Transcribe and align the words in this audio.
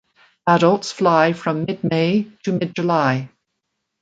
Adults 0.47 0.91
fly 0.91 1.31
from 1.31 1.65
mid 1.65 1.83
May 1.83 2.23
to 2.43 2.53
mid 2.53 2.73
July. 2.73 3.29